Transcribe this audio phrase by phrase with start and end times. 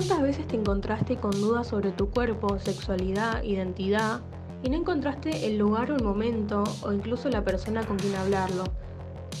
[0.00, 4.22] ¿Cuántas veces te encontraste con dudas sobre tu cuerpo, sexualidad, identidad
[4.62, 8.64] y no encontraste el lugar o el momento o incluso la persona con quien hablarlo?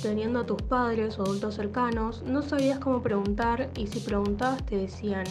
[0.02, 4.76] Teniendo a tus padres o adultos cercanos, no sabías cómo preguntar y si preguntabas te
[4.76, 5.24] decían,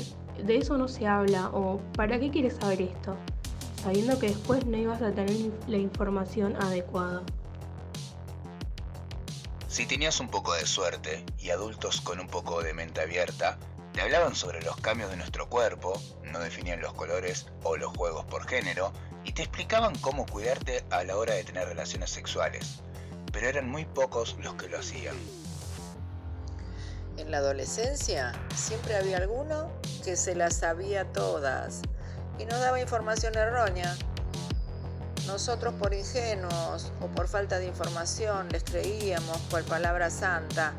[0.44, 3.16] de eso no se habla o ¿para qué quieres saber esto?
[3.84, 7.22] Sabiendo que después no ibas a tener la información adecuada.
[9.68, 13.60] Si tenías un poco de suerte y adultos con un poco de mente abierta,
[14.00, 18.24] te hablaban sobre los cambios de nuestro cuerpo, no definían los colores o los juegos
[18.24, 18.94] por género,
[19.26, 22.80] y te explicaban cómo cuidarte a la hora de tener relaciones sexuales
[23.34, 25.16] pero eran muy pocos los que lo hacían.
[27.18, 29.70] En la adolescencia siempre había alguno
[30.06, 31.82] que se las sabía todas
[32.40, 33.98] y nos daba información errónea.
[35.28, 40.74] Nosotros por ingenuos o por falta de información les creíamos cual palabra santa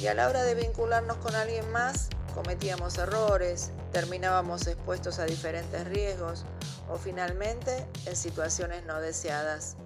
[0.00, 5.84] y a la hora de vincularnos con alguien más cometíamos errores, terminábamos expuestos a diferentes
[5.84, 6.46] riesgos
[6.88, 9.76] o finalmente en situaciones no deseadas.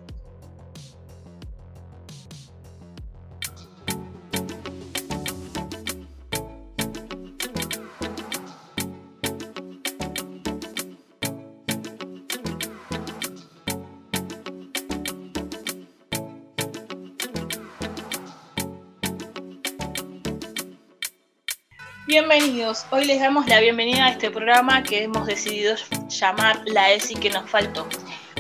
[22.15, 25.75] Bienvenidos, hoy les damos la bienvenida a este programa que hemos decidido
[26.09, 27.89] llamar La ESI que nos faltó.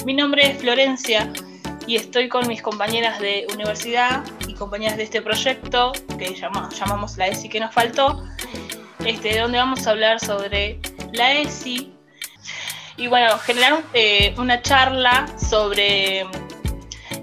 [0.06, 1.28] Mi nombre es Florencia
[1.84, 7.26] y estoy con mis compañeras de universidad y compañeras de este proyecto que llamamos La
[7.26, 8.24] ESI que nos faltó,
[9.04, 10.78] este, donde vamos a hablar sobre
[11.12, 11.92] la ESI
[12.96, 16.24] y bueno, generar eh, una charla sobre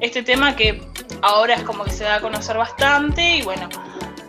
[0.02, 0.86] este tema que
[1.22, 3.70] ahora es como que se da a conocer bastante y bueno,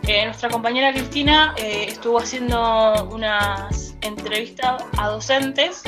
[0.07, 5.83] eh, nuestra compañera Cristina eh, estuvo haciendo unas entrevistas a docentes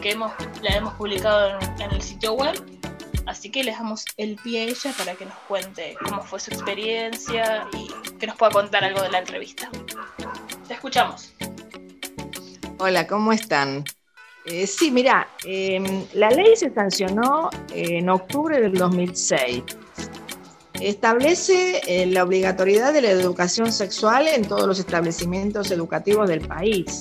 [0.00, 2.54] que hemos, la hemos publicado en, el sitio web.
[3.26, 6.52] Así que les damos el pie a ella para que nos cuente cómo fue su
[6.52, 9.70] experiencia y que nos pueda contar algo de la entrevista.
[10.68, 11.32] Te escuchamos.
[12.78, 13.84] Hola, ¿cómo están?
[14.44, 19.62] Eh, sí, mira, em, la ley se sancionó en octubre del 2006
[20.84, 27.00] Establece eh, la obligatoriedad de la educación sexual en todos los establecimientos educativos del país.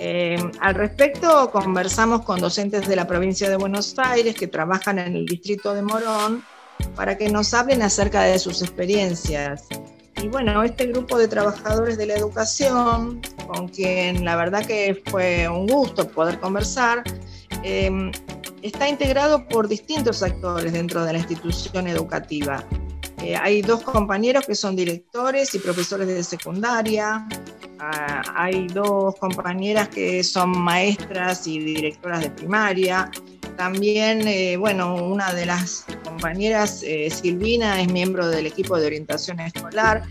[0.00, 5.14] Eh, al respecto, conversamos con docentes de la provincia de Buenos Aires que trabajan en
[5.14, 6.42] el distrito de Morón
[6.96, 9.68] para que nos hablen acerca de sus experiencias.
[10.20, 15.48] Y bueno, este grupo de trabajadores de la educación, con quien la verdad que fue
[15.48, 17.04] un gusto poder conversar,
[17.62, 18.10] eh,
[18.66, 22.64] está integrado por distintos actores dentro de la institución educativa.
[23.22, 27.26] Eh, hay dos compañeros que son directores y profesores de secundaria.
[27.78, 33.10] Ah, hay dos compañeras que son maestras y directoras de primaria.
[33.56, 39.40] También, eh, bueno, una de las compañeras, eh, Silvina, es miembro del equipo de orientación
[39.40, 40.02] escolar.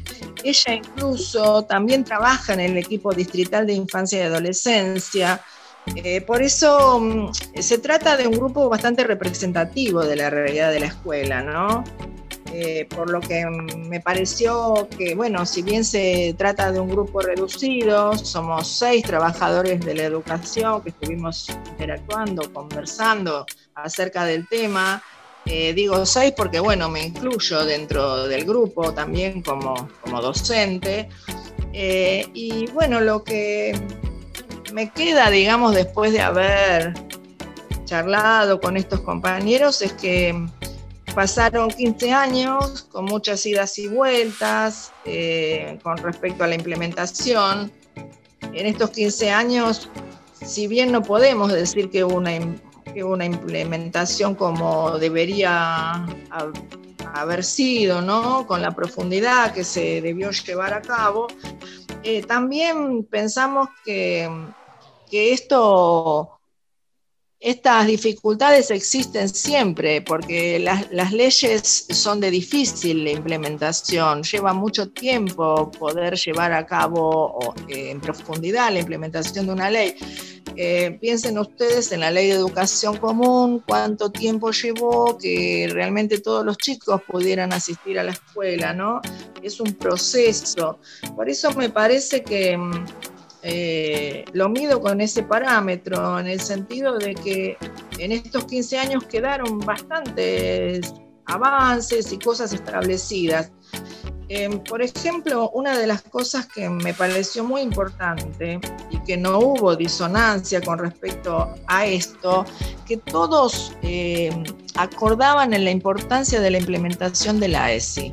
[0.44, 5.42] Ella incluso también trabaja en el equipo distrital de infancia y adolescencia.
[5.94, 10.80] Eh, por eso mm, se trata de un grupo bastante representativo de la realidad de
[10.80, 11.84] la escuela, ¿no?
[12.52, 16.90] Eh, por lo que mm, me pareció que, bueno, si bien se trata de un
[16.90, 23.46] grupo reducido, somos seis trabajadores de la educación que estuvimos interactuando, conversando
[23.76, 25.04] acerca del tema.
[25.46, 31.10] Eh, digo seis porque, bueno, me incluyo dentro del grupo también como, como docente.
[31.72, 33.74] y bueno, lo que
[34.76, 36.94] me queda, digamos, después de haber
[37.86, 40.36] charlado con estos compañeros, es que
[41.16, 47.72] pasaron 15 años con muchas idas y vueltas eh, con respecto a la implementación.
[48.42, 49.90] En estos 15 años,
[50.46, 52.32] si bien no podemos decir que una,
[53.02, 56.06] una implementación como debería
[57.14, 58.46] haber sido, ¿no?
[58.46, 61.28] con la profundidad que se debió llevar a cabo,
[62.04, 64.30] eh, también pensamos que
[65.10, 66.40] que esto,
[67.40, 76.16] estas dificultades existen siempre, porque las, leyes son de difícil implementación, lleva mucho tiempo poder
[76.16, 79.96] llevar a cabo eh, en profundidad la implementación de una ley.
[80.58, 86.46] Eh, piensen ustedes en la ley de educación común, cuánto tiempo llevó que realmente todos
[86.46, 89.02] los chicos pudieran asistir a la escuela, ¿no?
[89.44, 90.80] Es un proceso.
[91.16, 92.86] Por eso me parece que mm,
[93.48, 97.58] eh, lo mido con ese parámetro, en el sentido de que
[98.00, 100.92] en estos 15 años quedaron bastantes
[101.28, 103.52] avances y cosas establecidas.
[104.30, 108.60] Em, por ejemplo, una de las cosas que me pareció muy importante
[108.90, 112.46] y que no hubo disonancia con respecto a esto,
[112.88, 114.44] que todos em,
[114.76, 118.12] acordaban en la importancia de la implementación de la ESI.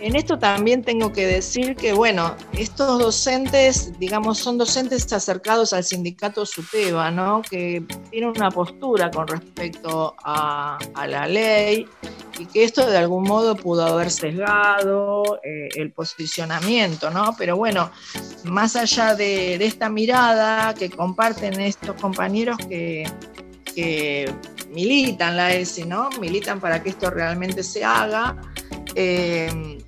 [0.00, 5.82] En esto también tengo que decir que, bueno, estos docentes, digamos, son docentes acercados al
[5.82, 7.42] sindicato SUTEBA, ¿no?
[7.42, 10.78] Que tienen una postura con respecto a,
[11.08, 11.86] la ley
[12.38, 17.34] y que esto de algún modo pudo haber sesgado eh, el posicionamiento, ¿no?
[17.36, 17.90] Pero bueno,
[18.44, 23.04] más allá de, esta mirada que comparten estos compañeros que,
[23.74, 24.32] que
[24.70, 26.10] militan la ESI, ¿no?
[26.20, 28.36] Militan para que esto realmente se haga.
[28.94, 29.78] Eh,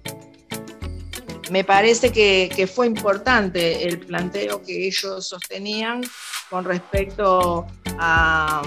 [1.51, 6.03] me parece que, fue importante el planteo que ellos sostenían
[6.49, 7.67] con respecto
[7.99, 8.63] a,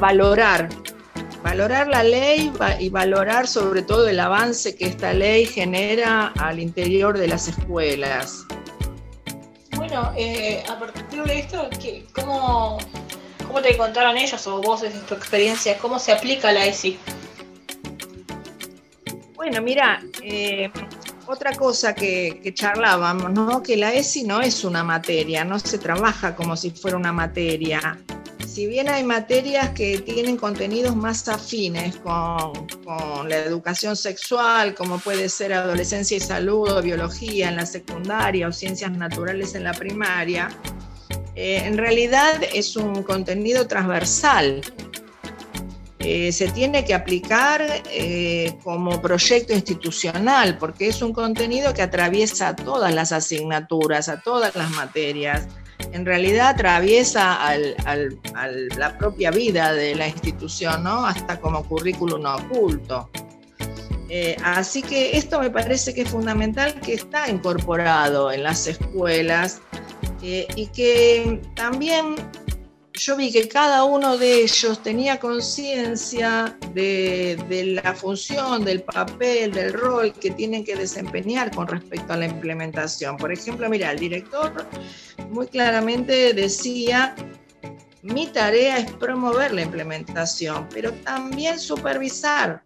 [0.00, 0.68] valorar,
[1.42, 2.50] valorar la ley
[2.80, 8.46] y valorar sobre todo el avance que esta ley genera al interior de las escuelas.
[9.76, 11.68] Bueno, eh, a partir de esto,
[12.14, 12.78] ¿cómo,
[13.46, 16.98] ¿cómo te contaron ellos o vos desde tu experiencia, cómo se aplica la ESI?
[19.42, 20.70] Bueno, mira, eh,
[21.26, 23.60] otra cosa que, charlábamos, ¿no?
[23.60, 27.98] que la ESI no es una materia, no se trabaja como si fuera una materia.
[28.46, 32.52] Si bien hay materias que tienen contenidos más afines con,
[33.28, 38.52] la educación sexual, como puede ser adolescencia y salud o biología en la secundaria o
[38.52, 40.50] ciencias naturales en la primaria,
[41.34, 44.60] eh, en realidad es un contenido transversal
[46.04, 52.56] eh, se tiene que aplicar eh, como proyecto institucional, porque es un contenido que atraviesa
[52.56, 55.46] todas las asignaturas, a todas las materias.
[55.92, 57.38] En realidad atraviesa
[58.76, 61.06] la propia vida de la institución, ¿no?
[61.06, 63.08] hasta como currículum oculto.
[64.08, 69.60] Eh, así que esto me parece que es fundamental que está incorporado en las escuelas
[70.20, 72.14] y que también
[72.94, 79.72] yo vi que cada uno de ellos tenía conciencia de, la función, del papel, del
[79.72, 83.16] rol que tienen que desempeñar con respecto a la implementación.
[83.16, 84.66] Por ejemplo, mira, el director
[85.30, 87.14] muy claramente decía,
[88.02, 92.62] mi tarea es promover la implementación, pero también supervisar.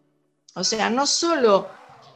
[0.55, 1.69] O sea, no solo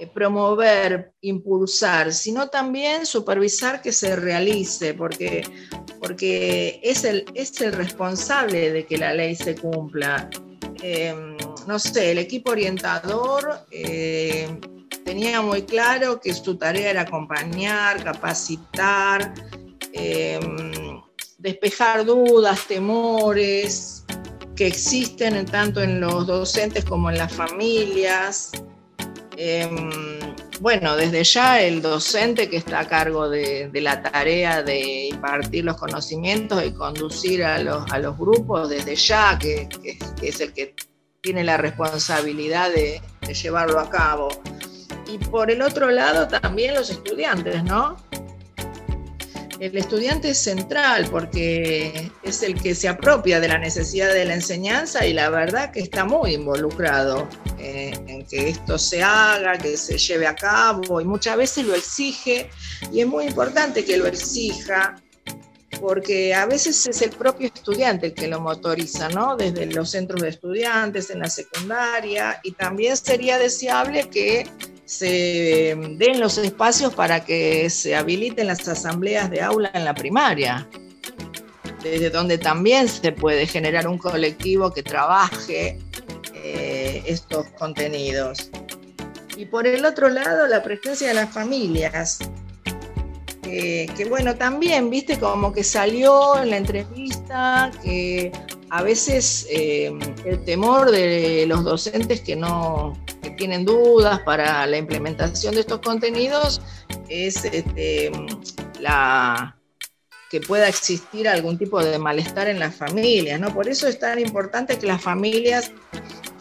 [0.07, 5.43] promover, impulsar, sino también supervisar que se realice, porque,
[6.01, 10.29] porque es, el, es el responsable de que la ley se cumpla.
[10.83, 11.37] Em,
[11.67, 14.49] no sé, el equipo orientador eh,
[15.05, 19.35] tenía muy claro que su tarea era acompañar, capacitar,
[19.93, 21.01] em,
[21.39, 24.05] despejar dudas, temores
[24.57, 28.53] que existen tanto en los docentes como en las familias.
[29.43, 29.89] Em,
[30.61, 35.79] bueno, desde ya el docente que está a cargo de, la tarea de impartir los
[35.79, 39.67] conocimientos y conducir a los, grupos, desde ya, que,
[40.21, 40.75] es el que
[41.23, 44.29] tiene la responsabilidad de, de llevarlo a cabo.
[45.11, 47.97] Y por el otro lado también los estudiantes, ¿no?
[49.61, 54.35] El estudiante es central porque es el que se apropia de la necesidad de la
[54.35, 59.99] enseñanza y la verdad que está muy involucrado en que esto se haga, que se
[59.99, 62.49] lleve a cabo y muchas veces lo exige
[62.91, 64.97] y es muy importante que lo exija
[65.79, 69.37] porque a veces es el propio estudiante el que lo motoriza, ¿no?
[69.37, 74.47] Desde los centros de estudiantes, en la secundaria, y también sería deseable que
[74.91, 80.69] se den los espacios para que se habiliten las asambleas de aula en la primaria,
[81.81, 85.79] desde donde también se puede generar un colectivo que trabaje
[86.35, 88.51] eh, estos contenidos.
[89.37, 92.19] Y por el otro lado, la presencia de las familias,
[93.43, 98.33] que bueno, también, viste, como que salió en la entrevista que
[98.71, 99.93] a veces eh,
[100.25, 102.95] el temor de los docentes que no
[103.37, 106.63] tienen dudas para la implementación de estos contenidos
[107.09, 108.11] es este,
[108.81, 109.57] la
[110.31, 113.53] que pueda existir algún tipo de malestar en las familias, ¿no?
[113.53, 115.73] Por eso es tan importante que las familias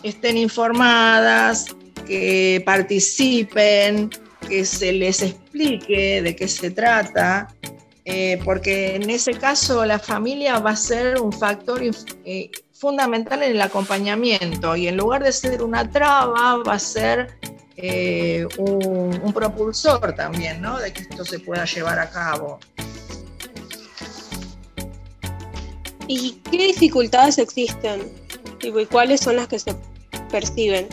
[0.03, 1.65] estén informadas,
[2.05, 4.11] que participen,
[4.47, 7.53] que se les explique de qué se trata
[8.11, 11.79] eh, porque en ese caso la familia va a ser un factor
[12.25, 17.37] eh, fundamental en el acompañamiento y en lugar de ser una traba va a ser
[17.75, 20.79] eh, un, propulsor también, ¿no?
[20.79, 22.59] De que esto se pueda llevar a cabo.
[26.07, 28.11] ¿Y qué dificultades existen?
[28.61, 29.75] ¿Y cuáles son las que se
[30.31, 30.87] perciben?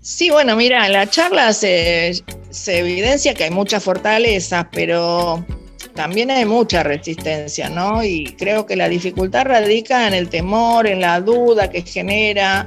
[0.00, 5.44] Sí, bueno, mira, en la charla se, se evidencia que hay muchas fortalezas, pero
[5.94, 8.02] también hay mucha resistencia, ¿no?
[8.02, 12.66] Y creo que la dificultad radica en el temor, en la duda que genera,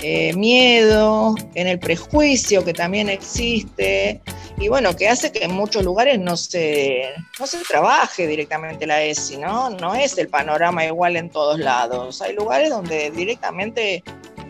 [0.00, 4.20] eh, miedo, en el prejuicio que también existe,
[4.58, 7.04] y bueno, que hace que en muchos lugares no se,
[7.40, 9.70] no se trabaje directamente la ESI, ¿no?
[9.70, 12.22] No es el panorama igual en todos lados.
[12.22, 14.04] Hay lugares donde directamente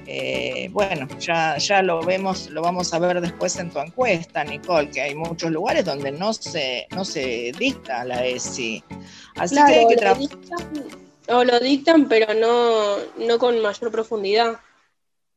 [0.07, 4.91] eh, bueno, ya, ya lo vemos, lo vamos a ver después en tu encuesta, Nicole,
[4.91, 8.85] que hay muchos lugares donde no se, no se dicta la ESI.
[9.37, 10.39] Así que hay que trabajar.
[11.29, 14.61] O lo dictan, pero no, no con mayor profundidad.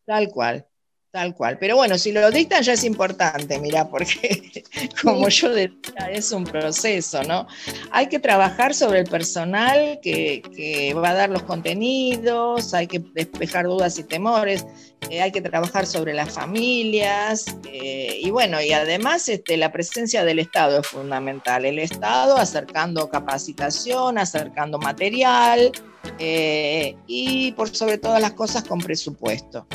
[0.06, 0.66] Tal cual.
[1.12, 1.58] Tal cual.
[1.58, 4.66] Pero bueno, si lo dictan ya es importante, mira, porque
[5.02, 7.48] como yo decía, es un proceso, ¿no?
[7.92, 13.66] Hay que trabajar sobre el personal que, va a dar los contenidos, hay que despejar
[13.66, 14.66] dudas y temores,
[15.10, 20.26] eh, hay que trabajar sobre las familias, eh, y bueno, y además este, la presencia
[20.26, 21.64] del Estado es fundamental.
[21.64, 25.72] El Estado acercando capacitación, acercando material,
[26.20, 29.66] eh, y por sobre todas las cosas con presupuesto.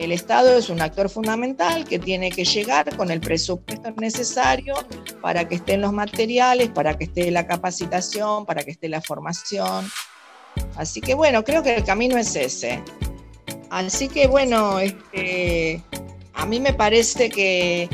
[0.00, 4.74] El Estado es un actor fundamental que tiene que llegar con el presupuesto necesario
[5.20, 9.86] para que estén los materiales, para que esté la capacitación, para que esté la formación.
[10.76, 12.82] Así que bueno, creo que el camino es ese.
[13.68, 15.82] Así que bueno, este,
[16.32, 17.86] a mí me parece que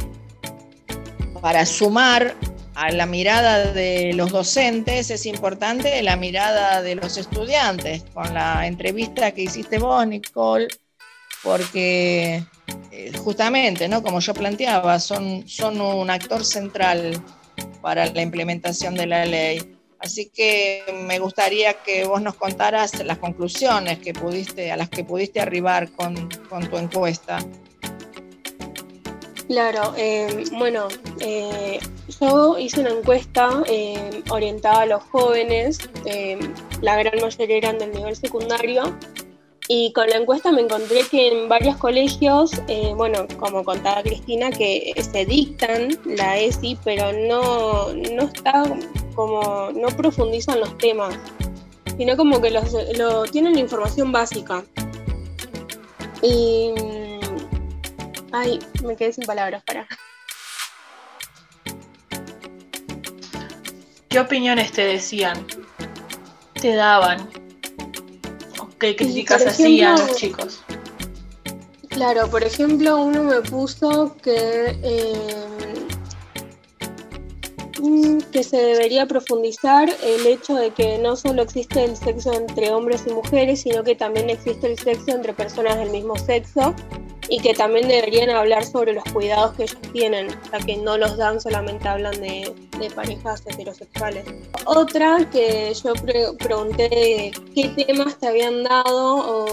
[1.40, 2.36] para sumar
[2.76, 8.04] a la mirada de los docentes es importante la mirada de los estudiantes.
[8.14, 10.68] Con la entrevista que hiciste vos, Nicole,
[11.46, 12.42] porque
[12.90, 14.02] eh, justamente, ¿no?
[14.02, 17.22] como yo planteaba, son, son un actor central
[17.80, 19.76] para la implementación de la ley.
[20.00, 25.04] Así que me gustaría que vos nos contaras las conclusiones que pudiste, a las que
[25.04, 27.38] pudiste arribar con, tu encuesta.
[29.46, 30.88] Claro, eh, bueno,
[31.20, 31.78] eh,
[32.20, 33.62] yo hice una encuesta
[34.30, 35.78] orientada a los jóvenes,
[36.82, 38.98] la gran mayoría eran del nivel secundario,
[39.68, 44.50] y con la encuesta me encontré que en varios colegios, eh, bueno, como contaba Cristina,
[44.50, 48.62] que se dictan la ESI, pero no, no está
[49.16, 51.18] como, no profundizan los temas,
[51.98, 54.64] sino como que los, lo, tienen la información básica.
[56.22, 56.70] Y.
[58.32, 59.88] Ay, me quedé sin palabras para.
[64.08, 65.44] ¿Qué opiniones te decían?
[66.54, 67.45] Te daban
[68.78, 70.60] qué críticas hacían los chicos.
[71.88, 75.14] Claro, por ejemplo, uno me puso que, eh,
[77.80, 82.70] mm, que se debería profundizar el hecho de que no solo existe el sexo entre
[82.70, 86.74] hombres y mujeres, sino que también existe el sexo entre personas del mismo sexo
[87.28, 91.16] y que también deberían hablar sobre los cuidados que ellos tienen, sea, que no los
[91.16, 92.54] dan, solamente hablan de,
[92.94, 94.24] parejas heterosexuales.
[94.64, 95.92] Otra que yo
[96.38, 99.46] pregunté qué temas te habían dado o,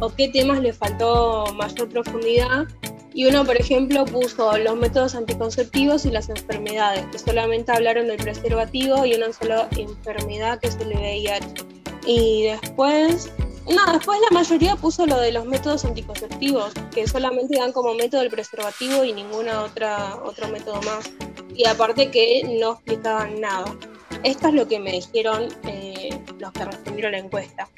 [0.00, 2.66] o qué temas le faltó mayor profundidad.
[3.12, 8.18] Y uno, por ejemplo, puso los métodos anticonceptivos y las enfermedades, que solamente hablaron del
[8.18, 11.64] preservativo y una sola enfermedad que es el VIH.
[12.06, 13.30] Y después
[13.70, 18.22] no, después la mayoría puso lo de los métodos anticonceptivos, que solamente dan como método
[18.22, 21.10] el preservativo y ninguna otra otro método más.
[21.54, 23.74] Y aparte que no explicaban nada.
[24.22, 27.68] Esto es lo que me dijeron eh, los que respondieron la encuesta.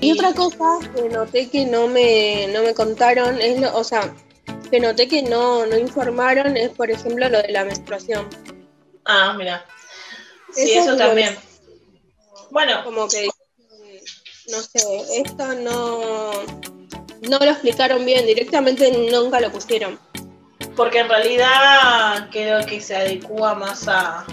[0.00, 4.14] Y otra cosa que noté que no me, no me contaron, es o sea,
[4.70, 8.26] que noté que no, no informaron, es por ejemplo lo de la menstruación.
[9.04, 9.64] Ah, mira.
[10.52, 11.36] Sí, eso, también.
[12.50, 13.28] Bueno, como que
[14.50, 16.30] no sé, esto no,
[17.28, 19.98] no lo explicaron bien, directamente nunca lo pusieron.
[20.76, 24.24] Porque en realidad creo que se adecua más a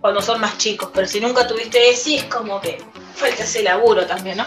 [0.00, 2.78] cuando son más chicos, pero si nunca tuviste ese es como que
[3.14, 4.46] falta ese laburo también, ¿no?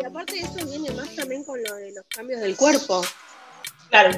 [0.00, 3.02] Y aparte eso viene más también con lo de los cambios del cuerpo.
[3.90, 4.10] Claro.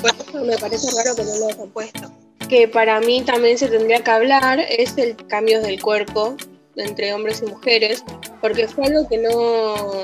[0.00, 2.12] Por eso me parece raro que no lo hayan puesto.
[2.48, 6.36] Que para mí también se tendría que hablar es el cambio del cuerpo
[6.76, 8.04] entre hombres y mujeres,
[8.40, 9.94] porque fue algo que no,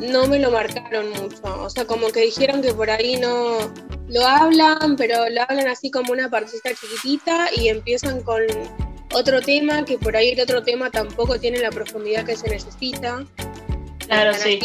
[0.00, 1.42] no me lo marcaron mucho.
[1.62, 3.58] O sea, como que dijeron que por ahí no
[4.08, 8.42] lo hablan, pero lo hablan así como una partecita chiquitita y empiezan con
[9.12, 13.24] otro tema, que por ahí el otro tema tampoco tiene la profundidad que se necesita.
[14.06, 14.58] Claro, sí.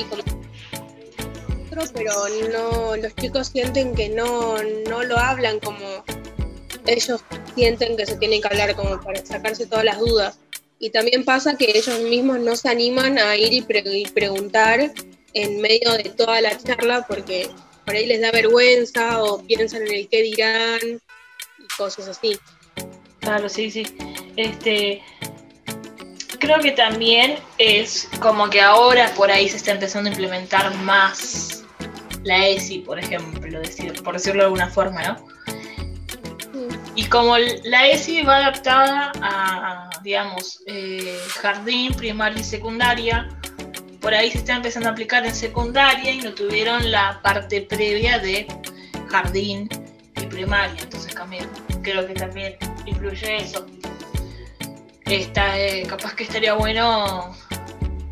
[1.94, 2.14] pero
[2.52, 4.56] no, los chicos sienten que no,
[4.90, 6.04] no lo hablan como
[6.88, 7.24] ellos
[7.56, 10.40] sienten que se tienen que hablar como para sacarse todas las dudas.
[10.79, 13.62] Y también pasa que ellos mismos no se animan a ir y,
[14.08, 14.91] preguntar
[15.34, 17.50] en medio de toda la charla porque
[17.86, 22.38] por ahí les da vergüenza o piensan en el qué dirán y cosas así.
[23.20, 23.86] Claro, sí, sí.
[24.36, 25.01] Este,
[26.39, 31.63] creo que también es como que ahora por ahí se está empezando a implementar más
[32.24, 33.62] la ESI, por ejemplo,
[34.03, 35.35] por decirlo de alguna forma, ¿no?
[36.96, 43.30] Y como la ESI va adaptada a, digamos, eh, jardín, primaria y secundaria,
[44.00, 48.20] por ahí se está empezando a aplicar en secundaria y no tuvieron la parte previa
[48.20, 48.48] de
[49.10, 49.68] jardín
[50.16, 51.50] y primaria, entonces también
[51.82, 53.66] creo que también influye eso.
[55.06, 57.36] Está, eh, capaz que estaría bueno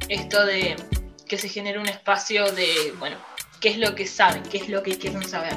[0.10, 0.76] esto de
[1.28, 3.18] que se genere un espacio de, bueno,
[3.64, 5.54] qué es lo que saben, qué es lo que quieren saber.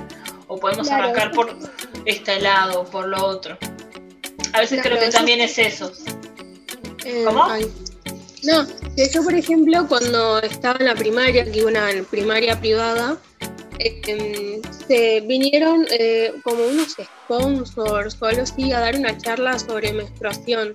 [0.47, 1.59] O podemos arrancar por
[2.05, 3.59] este lado, por lo otro.
[4.53, 5.93] A veces creo que también es eso.
[7.05, 7.49] Eh, ¿Cómo?
[8.45, 13.19] No, que yo por ejemplo cuando estaba en la primaria, que una primaria privada,
[13.81, 16.95] em, se vinieron eh, como unos
[17.25, 20.73] sponsors o algo así a dar una charla sobre menstruación.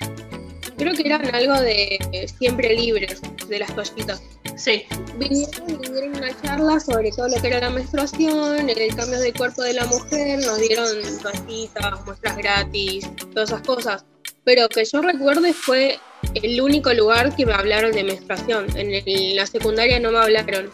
[0.78, 4.22] Creo que eran algo de siempre libres, de las toallitas.
[4.62, 4.86] Sí.
[5.18, 9.34] Vinieron y dieron una charla sobre todo lo que era la menstruación, el cambio de
[9.34, 10.88] cuerpo de la mujer, nos dieron
[11.20, 14.06] toallitas, muestras gratis, todas esas cosas.
[14.44, 15.98] Pero que yo recuerde fue
[16.36, 18.68] el único lugar que me hablaron de menstruación.
[18.78, 20.70] En, la secundaria no me hablaron.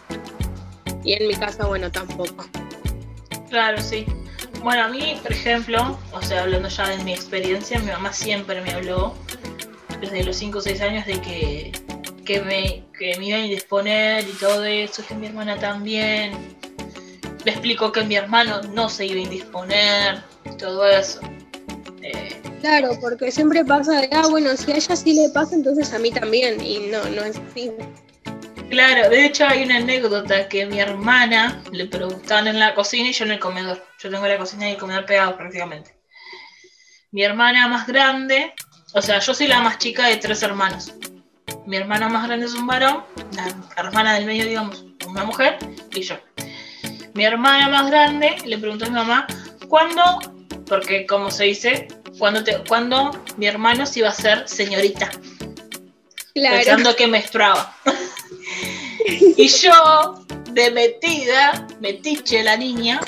[1.02, 2.46] Y en mi casa, bueno, tampoco.
[3.48, 4.04] Claro, sí.
[4.62, 8.60] Bueno, a mí, por ejemplo, o sea, hablando ya de mi experiencia, mi mamá siempre
[8.60, 9.14] me habló,
[9.98, 11.72] desde los 5 o 6 años, de que
[12.28, 16.32] que me, que me iba a indisponer y todo eso, que mi hermana también.
[17.42, 21.20] Le explicó que mi hermano no se iba a indisponer y todo eso.
[22.02, 25.90] Eh, claro, porque siempre pasa de, ah, bueno, si a ella sí le pasa, entonces
[25.94, 26.62] a mí también.
[26.62, 27.72] Y no, no es así.
[28.68, 33.14] Claro, de hecho hay una anécdota que mi hermana le preguntaban en la cocina y
[33.14, 33.82] yo en el comedor.
[33.98, 35.94] Yo tengo la cocina y el comedor pegados prácticamente.
[37.10, 38.52] Mi hermana más grande,
[38.92, 40.92] o sea, yo soy la más chica de tres hermanos
[41.68, 45.58] mi hermana más grande es un varón, la hermana del medio, digamos, una mujer,
[45.92, 46.16] y yo.
[47.12, 49.26] Mi hermana más grande le preguntó a mi mamá,
[49.68, 50.02] ¿cuándo?
[50.66, 52.56] Porque como se dice, ¿cuándo, te,
[53.36, 55.10] mi hermano se iba a ser señorita?
[56.32, 56.56] Claro.
[56.56, 57.76] Pensando que menstruaba.
[59.36, 62.98] y yo, de metida, metiche la niña,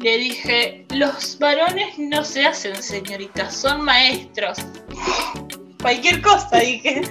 [0.00, 4.58] le dije, los varones no se hacen señoritas, son maestros
[5.80, 7.02] cualquier cosa, dije.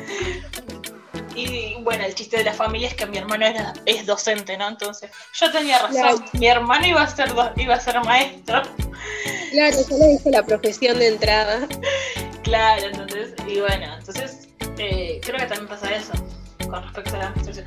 [1.36, 4.68] Y bueno, el chiste de la familia es que mi hermano era, es docente, ¿no?
[4.68, 8.64] Entonces, yo tenía razón, mi hermano iba a ser iba a ser maestro.
[9.52, 11.68] Claro, yo le dije la profesión de entrada.
[12.44, 14.48] Claro, entonces, y bueno, entonces
[14.80, 16.14] eh, creo que también pasa eso
[16.70, 17.66] con respecto a la menstruación.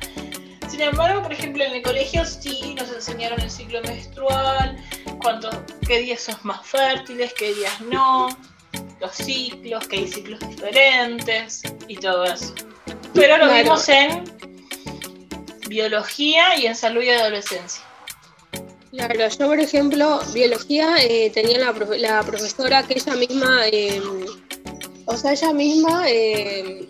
[0.69, 4.77] Sin embargo, por ejemplo, en el colegio sí nos enseñaron el ciclo menstrual,
[5.21, 5.49] cuánto,
[5.87, 8.29] qué días son más fértiles, qué días no
[9.01, 12.53] los ciclos, que hay ciclos diferentes y todo eso.
[13.13, 14.23] Pero lo vimos en
[15.67, 17.83] biología y en salud y adolescencia.
[18.91, 24.03] Claro, yo por ejemplo, biología eh, tenía la, la, profesora que ella misma, em,
[25.05, 26.87] o sea, ella misma em,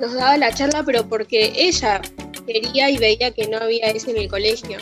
[0.00, 2.02] nos daba la charla, pero porque ella
[2.44, 4.78] quería y veía que no había eso en el colegio.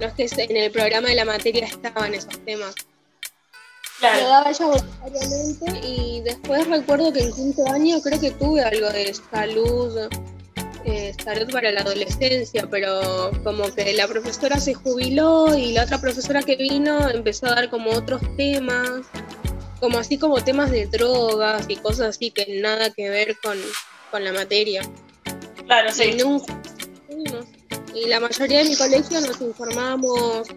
[0.00, 2.74] No es que en el programa de la materia estaban esos temas.
[4.02, 8.88] Lo daba ella voluntariamente y después recuerdo que en quinto año creo que tuve algo
[8.88, 10.08] de salud,
[10.86, 16.00] eh, salud para la adolescencia, pero como que la profesora se jubiló y la otra
[16.00, 19.02] profesora que vino empezó a dar como otros temas,
[19.80, 23.58] como así como temas de drogas y cosas así que nada que ver con,
[24.10, 24.80] con la materia.
[25.66, 26.16] Claro, sí.
[27.94, 30.48] y la mayoría de mi colegio nos informábamos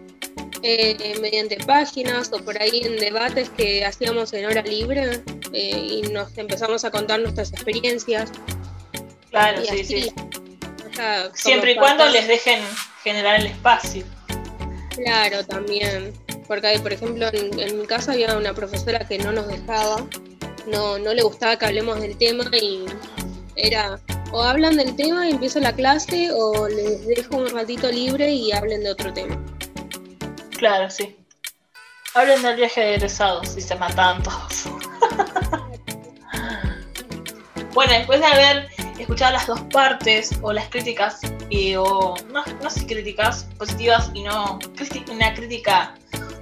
[0.66, 5.22] eh, mediante páginas o por ahí en debates que hacíamos en hora libre
[5.52, 8.32] eh, y nos empezamos a contar nuestras experiencias.
[9.28, 10.12] Claro, sí, sí.
[11.34, 12.60] Siempre y cuando les dejen
[13.02, 14.04] generar el espacio.
[14.96, 16.14] Claro, también.
[16.48, 20.06] Porque, por ejemplo, en, mi casa había una profesora que no nos dejaba,
[20.66, 22.86] no, no le gustaba que hablemos del tema y
[23.56, 24.00] era
[24.32, 28.50] o hablan del tema y empiezo la clase o les dejo un ratito libre y
[28.52, 29.38] hablen de otro tema.
[30.64, 31.14] Claro, sí.
[32.14, 34.64] Hablen del viaje de egresados y se matan todos.
[37.74, 42.70] bueno, después de haber escuchado las dos partes o las críticas, y, o no, no
[42.70, 44.58] sé críticas positivas y no
[45.12, 45.96] una crítica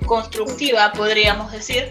[0.07, 1.91] constructiva, podríamos decir,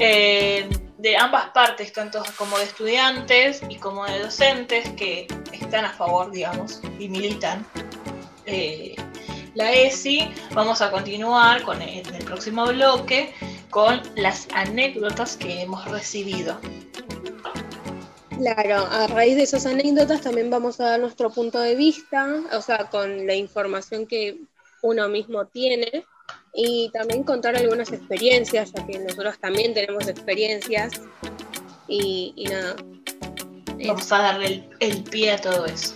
[0.00, 5.92] eh, de ambas partes, tanto como de estudiantes y como de docentes que están a
[5.94, 7.66] favor, digamos, y militan.
[8.44, 8.94] Eh,
[9.54, 13.32] la ESI, vamos a continuar con el, el próximo bloque
[13.70, 16.58] con las anécdotas que hemos recibido.
[18.38, 22.60] Claro, a raíz de esas anécdotas también vamos a dar nuestro punto de vista, o
[22.60, 24.38] sea, con la información que
[24.82, 26.04] uno mismo tiene
[26.52, 31.00] y también contar algunas experiencias, ya que nosotros también tenemos experiencias
[31.88, 32.76] y, nada.
[33.86, 35.94] Vamos a darle el, pie a todo eso.